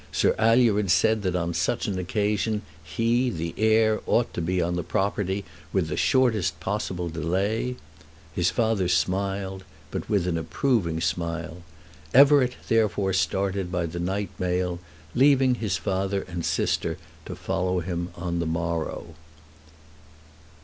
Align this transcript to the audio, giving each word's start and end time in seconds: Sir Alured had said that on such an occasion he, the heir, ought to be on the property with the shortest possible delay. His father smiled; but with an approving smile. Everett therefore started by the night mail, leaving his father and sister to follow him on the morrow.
Sir 0.11 0.33
Alured 0.39 0.85
had 0.85 0.89
said 0.89 1.21
that 1.21 1.35
on 1.35 1.53
such 1.53 1.85
an 1.87 1.99
occasion 1.99 2.63
he, 2.83 3.29
the 3.29 3.53
heir, 3.55 4.01
ought 4.07 4.33
to 4.33 4.41
be 4.41 4.59
on 4.59 4.75
the 4.75 4.81
property 4.81 5.45
with 5.71 5.89
the 5.89 5.95
shortest 5.95 6.59
possible 6.59 7.07
delay. 7.07 7.75
His 8.33 8.49
father 8.49 8.87
smiled; 8.87 9.63
but 9.91 10.09
with 10.09 10.25
an 10.25 10.39
approving 10.39 11.01
smile. 11.01 11.61
Everett 12.15 12.55
therefore 12.67 13.13
started 13.13 13.71
by 13.71 13.85
the 13.85 13.99
night 13.99 14.29
mail, 14.39 14.79
leaving 15.13 15.53
his 15.53 15.77
father 15.77 16.23
and 16.27 16.43
sister 16.43 16.97
to 17.27 17.35
follow 17.35 17.79
him 17.79 18.09
on 18.15 18.39
the 18.39 18.47
morrow. 18.47 19.13